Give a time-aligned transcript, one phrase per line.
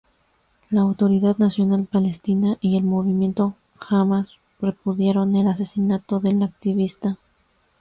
[0.71, 7.19] La Autoridad Nacional Palestina y el movimiento Hamas repudiaron el asesinato del activista.